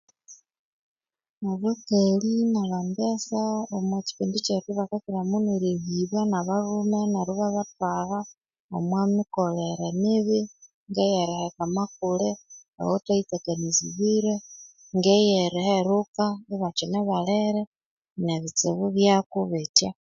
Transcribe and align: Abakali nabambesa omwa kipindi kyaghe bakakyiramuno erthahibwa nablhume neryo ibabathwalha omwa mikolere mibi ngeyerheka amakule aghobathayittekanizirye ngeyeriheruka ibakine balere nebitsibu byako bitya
Abakali 1.51 2.31
nabambesa 2.53 3.39
omwa 3.75 3.99
kipindi 4.07 4.37
kyaghe 4.45 4.71
bakakyiramuno 4.79 5.49
erthahibwa 5.57 6.21
nablhume 6.31 6.99
neryo 7.11 7.33
ibabathwalha 7.35 8.19
omwa 8.77 9.01
mikolere 9.15 9.87
mibi 10.01 10.39
ngeyerheka 10.89 11.61
amakule 11.67 12.29
aghobathayittekanizirye 12.79 14.33
ngeyeriheruka 14.97 16.25
ibakine 16.53 16.99
balere 17.09 17.61
nebitsibu 18.23 18.85
byako 18.95 19.39
bitya 19.51 19.89